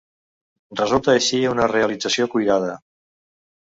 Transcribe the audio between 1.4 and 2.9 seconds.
una realització cuidada.